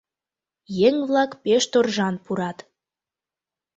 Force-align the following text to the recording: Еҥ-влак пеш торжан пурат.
Еҥ-влак 0.87 1.31
пеш 1.43 1.63
торжан 1.71 2.15
пурат. 2.23 2.57